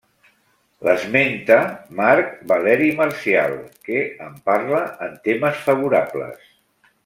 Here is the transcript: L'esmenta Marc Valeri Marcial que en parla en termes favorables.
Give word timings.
L'esmenta 0.87 1.57
Marc 1.99 2.33
Valeri 2.53 2.89
Marcial 3.03 3.53
que 3.91 4.01
en 4.29 4.43
parla 4.51 4.81
en 5.11 5.15
termes 5.31 5.63
favorables. 5.69 6.53